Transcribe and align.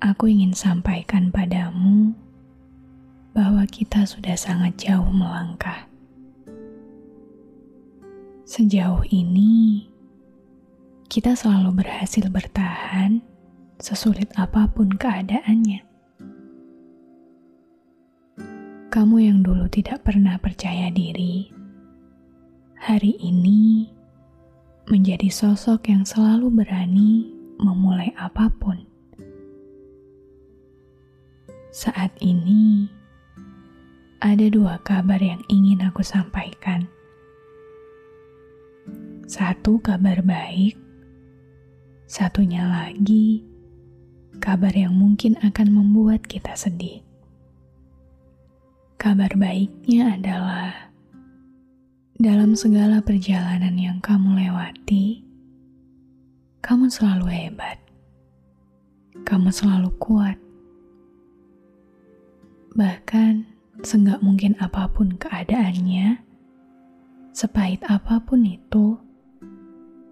aku 0.00 0.32
ingin 0.32 0.56
sampaikan 0.56 1.28
padamu 1.28 2.16
bahwa 3.36 3.68
kita 3.68 4.08
sudah 4.08 4.32
sangat 4.32 4.72
jauh 4.80 5.12
melangkah. 5.12 5.86
Sejauh 8.48 9.04
ini, 9.12 9.86
kita 11.06 11.36
selalu 11.36 11.84
berhasil 11.84 12.26
bertahan 12.32 13.22
sesulit 13.78 14.26
apa 14.34 14.66
pun 14.72 14.90
keadaannya. 14.90 15.84
Kamu 18.90 19.16
yang 19.22 19.46
dulu 19.46 19.70
tidak 19.70 20.02
pernah 20.02 20.34
percaya 20.42 20.90
diri, 20.90 21.46
hari 22.74 23.14
ini 23.22 23.86
menjadi 24.90 25.30
sosok 25.30 25.86
yang 25.86 26.02
selalu 26.02 26.50
berani 26.50 27.30
memulai 27.62 28.10
apa 28.18 28.50
pun. 28.50 28.90
Saat 31.70 32.12
ini, 32.18 32.90
ada 34.18 34.46
dua 34.50 34.82
kabar 34.82 35.22
yang 35.22 35.42
ingin 35.46 35.86
aku 35.86 36.02
sampaikan. 36.02 36.90
Satu 39.30 39.78
kabar 39.78 40.18
baik 40.26 40.90
Satunya 42.10 42.66
lagi, 42.66 43.38
kabar 44.42 44.74
yang 44.74 44.98
mungkin 44.98 45.38
akan 45.46 45.70
membuat 45.70 46.26
kita 46.26 46.58
sedih. 46.58 47.06
Kabar 48.98 49.30
baiknya 49.38 50.18
adalah 50.18 50.90
dalam 52.18 52.58
segala 52.58 52.98
perjalanan 52.98 53.78
yang 53.78 54.02
kamu 54.02 54.42
lewati, 54.42 55.22
kamu 56.66 56.90
selalu 56.90 57.30
hebat. 57.30 57.78
Kamu 59.22 59.54
selalu 59.54 59.94
kuat. 60.02 60.49
Bahkan, 62.70 63.50
seenggak 63.82 64.22
mungkin 64.22 64.54
apa 64.62 64.86
pun 64.94 65.18
keadaannya, 65.18 66.22
sepahit 67.34 67.82
apa 67.90 68.22
pun 68.22 68.46
itu, 68.46 68.94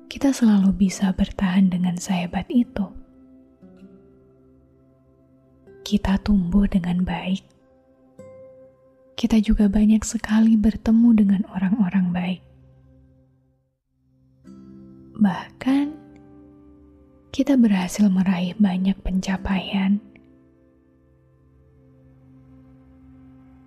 kita 0.08 0.32
selalu 0.32 0.74
bisa 0.88 1.14
bertahan 1.14 1.68
dengan 1.70 1.94
sehebat 2.00 2.48
itu. 2.48 2.88
Kita 5.84 6.18
tumbuh 6.24 6.66
dengan 6.66 7.06
baik. 7.06 7.46
Kita 9.14 9.38
juga 9.38 9.70
banyak 9.70 10.02
sekali 10.02 10.58
bertemu 10.58 11.08
dengan 11.14 11.42
orang-orang 11.54 12.06
baik. 12.10 12.42
Bahkan, 15.18 15.86
kita 17.30 17.54
berhasil 17.54 18.06
meraih 18.10 18.54
banyak 18.58 18.98
pencapaian. 19.02 20.02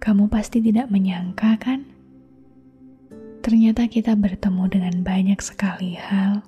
Kamu 0.02 0.28
pasti 0.34 0.58
tidak 0.60 0.90
menyangka, 0.90 1.62
kan? 1.62 1.92
ternyata 3.42 3.90
kita 3.90 4.14
bertemu 4.14 4.70
dengan 4.70 4.96
banyak 5.02 5.42
sekali 5.42 5.98
hal 5.98 6.46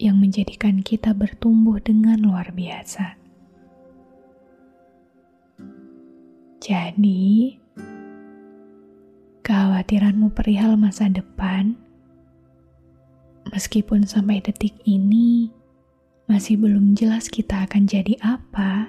yang 0.00 0.16
menjadikan 0.16 0.80
kita 0.80 1.12
bertumbuh 1.12 1.76
dengan 1.76 2.16
luar 2.24 2.56
biasa. 2.56 3.20
Jadi, 6.64 7.54
kekhawatiranmu 9.44 10.32
perihal 10.32 10.80
masa 10.80 11.12
depan, 11.12 11.76
meskipun 13.52 14.08
sampai 14.08 14.40
detik 14.40 14.74
ini 14.88 15.52
masih 16.26 16.58
belum 16.58 16.96
jelas 16.96 17.28
kita 17.28 17.68
akan 17.68 17.86
jadi 17.86 18.16
apa, 18.24 18.88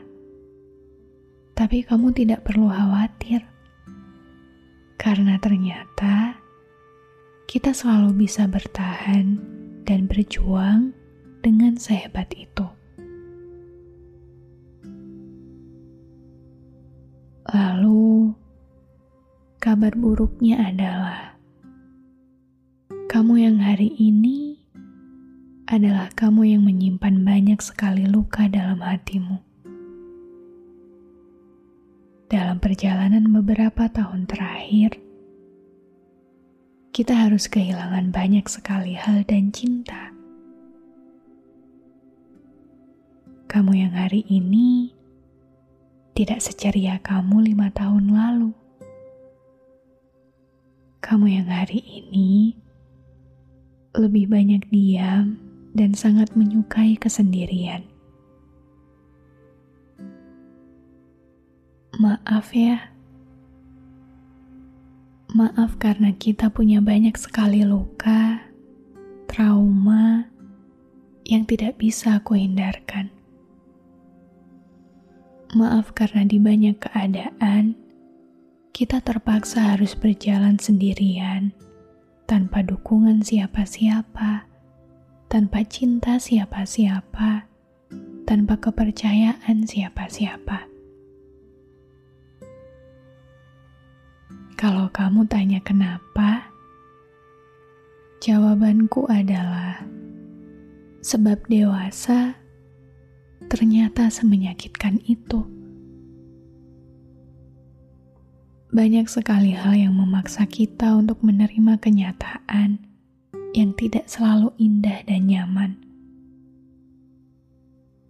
tapi 1.53 1.83
kamu 1.83 2.15
tidak 2.15 2.47
perlu 2.47 2.71
khawatir, 2.71 3.45
karena 4.97 5.37
ternyata 5.37 6.41
kita 7.47 7.71
selalu 7.71 8.27
bisa 8.27 8.49
bertahan 8.49 9.39
dan 9.87 10.09
berjuang 10.09 10.91
dengan 11.39 11.79
sehebat 11.79 12.27
itu. 12.35 12.67
Lalu, 17.47 18.35
kabar 19.63 19.95
buruknya 19.95 20.67
adalah 20.67 21.39
kamu 23.07 23.47
yang 23.47 23.57
hari 23.63 23.95
ini 23.95 24.59
adalah 25.71 26.11
kamu 26.11 26.59
yang 26.59 26.67
menyimpan 26.67 27.23
banyak 27.23 27.63
sekali 27.63 28.03
luka 28.03 28.51
dalam 28.51 28.83
hatimu. 28.83 29.46
Dalam 32.57 32.73
perjalanan 32.73 33.25
beberapa 33.37 33.85
tahun 33.85 34.25
terakhir, 34.25 34.97
kita 36.89 37.13
harus 37.13 37.45
kehilangan 37.45 38.09
banyak 38.09 38.49
sekali 38.49 38.97
hal 38.97 39.21
dan 39.29 39.53
cinta. 39.53 40.09
Kamu 43.45 43.77
yang 43.77 43.93
hari 43.93 44.25
ini 44.25 44.89
tidak 46.17 46.41
seceria 46.41 46.97
kamu 46.97 47.53
lima 47.53 47.69
tahun 47.77 48.09
lalu. 48.09 48.49
Kamu 51.05 51.29
yang 51.29 51.53
hari 51.53 51.77
ini 51.77 52.57
lebih 53.93 54.33
banyak 54.33 54.65
diam 54.73 55.37
dan 55.77 55.93
sangat 55.93 56.33
menyukai 56.33 56.97
kesendirian. 56.97 57.85
Maaf 61.97 62.53
ya 62.53 62.93
Maaf 65.33 65.81
karena 65.81 66.13
kita 66.13 66.53
punya 66.53 66.77
banyak 66.77 67.17
sekali 67.17 67.65
luka, 67.65 68.37
trauma 69.25 70.29
yang 71.25 71.49
tidak 71.49 71.81
bisa 71.81 72.21
aku 72.21 72.37
hindarkan. 72.37 73.09
Maaf 75.57 75.97
karena 75.97 76.21
di 76.29 76.37
banyak 76.37 76.77
keadaan 76.77 77.73
kita 78.77 79.01
terpaksa 79.01 79.73
harus 79.73 79.97
berjalan 79.97 80.61
sendirian 80.61 81.49
tanpa 82.29 82.61
dukungan 82.61 83.25
siapa-siapa, 83.25 84.45
tanpa 85.33 85.65
cinta 85.65 86.21
siapa-siapa, 86.21 87.49
tanpa 88.29 88.53
kepercayaan 88.61 89.65
siapa-siapa. 89.65 90.76
Kalau 94.57 94.89
kamu 94.89 95.29
tanya 95.29 95.61
kenapa, 95.61 96.49
jawabanku 98.25 99.05
adalah 99.05 99.85
sebab 101.05 101.45
dewasa 101.45 102.33
ternyata 103.53 104.09
semenyakitkan 104.09 104.97
itu. 105.05 105.45
Banyak 108.73 109.05
sekali 109.05 109.53
hal 109.53 109.77
yang 109.77 109.93
memaksa 109.93 110.49
kita 110.49 110.97
untuk 110.97 111.21
menerima 111.21 111.77
kenyataan 111.77 112.81
yang 113.53 113.77
tidak 113.77 114.09
selalu 114.09 114.49
indah 114.57 115.05
dan 115.05 115.29
nyaman. 115.29 115.71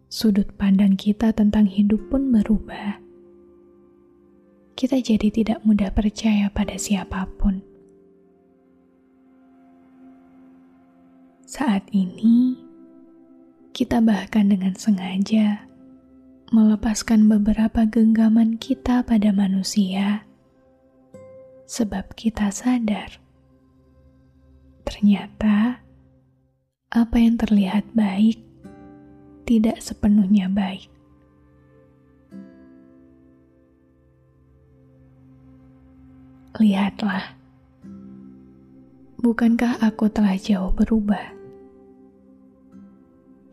sudut 0.07 0.47
pandang 0.55 0.95
kita 0.95 1.35
tentang 1.35 1.67
hidup 1.67 1.99
pun 2.07 2.31
berubah. 2.31 3.06
Kita 4.77 5.01
jadi 5.01 5.33
tidak 5.33 5.65
mudah 5.65 5.89
percaya 5.89 6.53
pada 6.53 6.77
siapa 6.77 7.25
pun. 7.41 7.65
Saat 11.49 11.89
ini, 11.89 12.53
kita 13.73 14.05
bahkan 14.05 14.53
dengan 14.53 14.77
sengaja 14.77 15.65
melepaskan 16.53 17.25
beberapa 17.25 17.89
genggaman 17.89 18.61
kita 18.61 19.01
pada 19.01 19.33
manusia, 19.33 20.29
sebab 21.65 22.13
kita 22.13 22.53
sadar 22.53 23.17
ternyata 24.85 25.81
apa 26.93 27.15
yang 27.19 27.35
terlihat 27.35 27.83
baik 27.91 28.39
tidak 29.43 29.81
sepenuhnya 29.81 30.47
baik. 30.47 30.96
Lihatlah, 36.57 37.37
bukankah 39.21 39.77
aku 39.77 40.09
telah 40.09 40.33
jauh 40.41 40.73
berubah? 40.73 41.37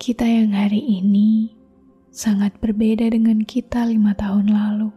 Kita 0.01 0.25
yang 0.25 0.57
hari 0.57 0.81
ini 0.81 1.53
sangat 2.09 2.57
berbeda 2.65 3.05
dengan 3.13 3.45
kita 3.45 3.85
lima 3.85 4.17
tahun 4.17 4.49
lalu. 4.49 4.89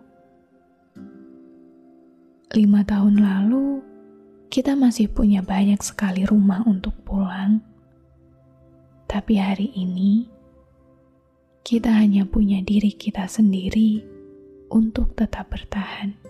Lima 2.55 2.87
tahun 2.87 3.19
lalu, 3.19 3.83
kita 4.55 4.79
masih 4.79 5.11
punya 5.11 5.43
banyak 5.43 5.83
sekali 5.83 6.23
rumah 6.23 6.63
untuk 6.63 6.95
pulang. 7.03 7.59
Tapi 9.03 9.35
hari 9.35 9.75
ini, 9.75 10.31
kita 11.59 11.91
hanya 11.91 12.23
punya 12.23 12.63
diri 12.63 12.95
kita 12.95 13.27
sendiri 13.27 13.99
untuk 14.71 15.11
tetap 15.11 15.51
bertahan. 15.51 16.26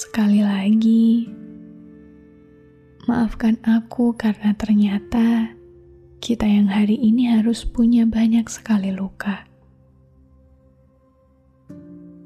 Sekali 0.00 0.40
lagi, 0.40 1.28
Maafkan 3.04 3.60
aku 3.68 4.16
karena 4.16 4.56
ternyata 4.56 5.52
kita 6.24 6.48
yang 6.48 6.72
hari 6.72 6.96
ini 6.96 7.28
harus 7.28 7.68
punya 7.68 8.08
banyak 8.08 8.48
sekali 8.48 8.96
luka. 8.96 9.44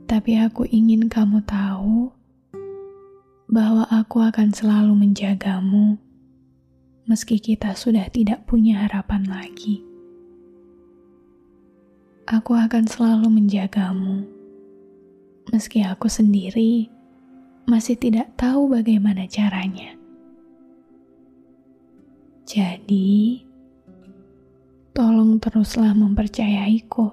Tapi 0.06 0.38
aku 0.38 0.70
ingin 0.70 1.10
kamu 1.10 1.42
tahu 1.42 2.14
bahwa 3.50 3.90
aku 3.90 4.22
akan 4.22 4.54
selalu 4.54 4.94
menjagamu 4.94 5.98
meski 7.10 7.42
kita 7.42 7.74
sudah 7.74 8.06
tidak 8.06 8.46
punya 8.46 8.86
harapan 8.86 9.26
lagi. 9.26 9.82
Aku 12.30 12.54
akan 12.54 12.86
selalu 12.86 13.26
menjagamu 13.34 14.22
meski 15.50 15.82
aku 15.82 16.06
sendiri 16.06 16.93
masih 17.64 17.96
tidak 17.96 18.36
tahu 18.36 18.68
bagaimana 18.68 19.24
caranya. 19.24 19.96
Jadi, 22.44 23.40
tolong 24.92 25.40
teruslah 25.40 25.96
mempercayaiku. 25.96 27.08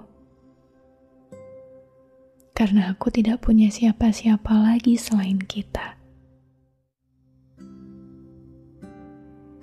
Karena 2.52 2.92
aku 2.92 3.08
tidak 3.08 3.40
punya 3.48 3.72
siapa-siapa 3.72 4.52
lagi 4.52 5.00
selain 5.00 5.40
kita. 5.40 5.96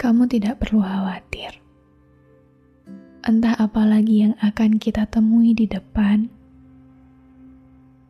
Kamu 0.01 0.25
tidak 0.25 0.57
perlu 0.57 0.81
khawatir. 0.81 1.62
Entah 3.21 3.53
apa 3.62 3.85
lagi 3.85 4.25
yang 4.25 4.33
akan 4.42 4.81
kita 4.81 5.06
temui 5.06 5.53
di 5.53 5.69
depan, 5.69 6.33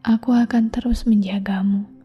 aku 0.07 0.31
akan 0.31 0.71
terus 0.71 1.03
menjagamu. 1.03 1.98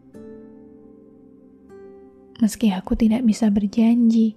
Meski 2.35 2.67
aku 2.67 2.99
tidak 2.99 3.23
bisa 3.23 3.47
berjanji, 3.47 4.35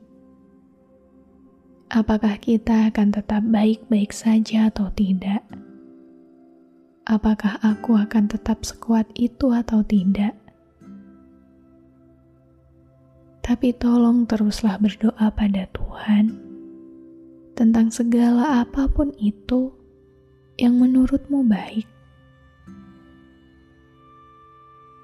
apakah 1.91 2.39
kita 2.39 2.95
akan 2.95 3.11
tetap 3.11 3.43
baik-baik 3.43 4.15
saja 4.15 4.71
atau 4.71 4.87
tidak? 4.95 5.43
Apakah 7.11 7.59
aku 7.59 7.99
akan 7.99 8.31
tetap 8.31 8.63
sekuat 8.63 9.11
itu 9.19 9.51
atau 9.51 9.83
tidak? 9.83 10.39
Tapi 13.43 13.75
tolong 13.75 14.31
teruslah 14.31 14.79
berdoa 14.79 15.35
pada 15.35 15.67
Tuhan 15.75 16.39
tentang 17.59 17.91
segala 17.91 18.63
apa 18.63 18.87
pun 18.87 19.11
itu 19.19 19.75
yang 20.55 20.79
menurutmu 20.79 21.43
baik. 21.51 21.89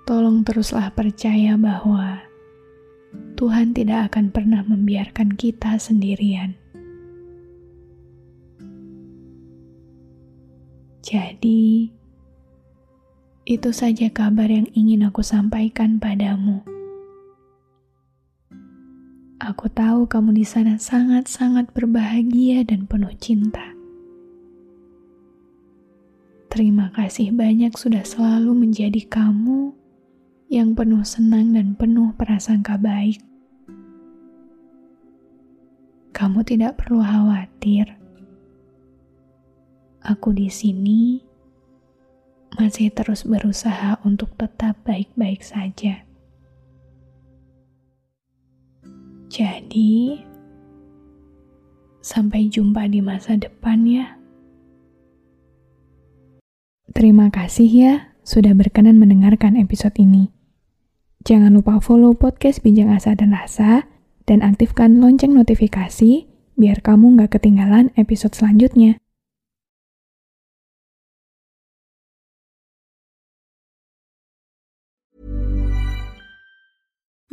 Tolong 0.07 0.47
teruslah 0.47 0.95
percaya 0.95 1.59
bahwa 1.59 2.34
Tuhan 3.35 3.75
tidak 3.75 4.15
akan 4.15 4.31
pernah 4.31 4.63
membiarkan 4.63 5.35
kita 5.35 5.75
sendirian. 5.77 6.55
Jadi, 11.05 11.93
itu 13.45 13.71
saja 13.77 14.09
kabar 14.09 14.49
yang 14.49 14.65
ingin 14.73 15.05
aku 15.05 15.21
sampaikan 15.21 16.01
padamu. 16.01 16.65
Aku 19.37 19.69
tahu 19.69 20.09
kamu 20.09 20.41
di 20.41 20.47
sana 20.49 20.81
sangat-sangat 20.81 21.77
berbahagia 21.77 22.65
dan 22.65 22.89
penuh 22.89 23.13
cinta. 23.21 23.77
Terima 26.49 26.89
kasih 26.97 27.37
banyak 27.37 27.77
sudah 27.77 28.07
selalu 28.07 28.65
menjadi 28.65 29.05
kamu 29.05 29.77
yang 30.55 30.79
penuh 30.79 31.03
senang 31.03 31.51
dan 31.59 31.75
penuh 31.75 32.15
prasangka 32.15 32.79
baik. 32.79 33.19
Kamu 36.15 36.47
tidak 36.47 36.79
perlu 36.79 37.03
khawatir 37.03 38.05
aku 40.05 40.37
di 40.37 40.53
sini 40.53 41.25
masih 42.55 42.93
terus 42.93 43.27
berusaha 43.27 43.99
untuk 44.07 44.37
tetap 44.39 44.79
baik-baik 44.87 45.43
saja. 45.43 46.07
Jadi, 49.27 50.23
sampai 51.99 52.47
jumpa 52.47 52.87
di 52.87 53.03
masa 53.03 53.35
depan 53.35 53.83
ya. 53.83 54.07
Terima 56.95 57.27
kasih 57.35 57.67
ya 57.67 57.95
sudah 58.23 58.55
berkenan 58.55 59.03
mendengarkan 59.03 59.59
episode 59.59 59.99
ini. 59.99 60.34
Jangan 61.25 61.57
lupa 61.57 61.81
follow 61.81 62.13
podcast 62.13 62.61
Bincang 62.61 62.93
Asa 62.93 63.17
dan 63.17 63.33
Rasa 63.33 63.89
dan 64.29 64.45
aktifkan 64.45 65.01
lonceng 65.01 65.33
notifikasi 65.33 66.29
biar 66.61 66.85
kamu 66.85 67.17
nggak 67.17 67.41
ketinggalan 67.41 67.89
episode 67.97 68.37
selanjutnya. 68.37 69.01